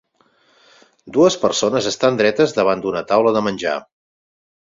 Dues 1.17 1.37
persones 1.43 1.89
estan 1.91 2.17
dretes 2.21 2.55
davant 2.61 2.83
d'una 2.85 3.05
taula 3.13 3.35
de 3.39 3.47
menjar. 3.49 3.77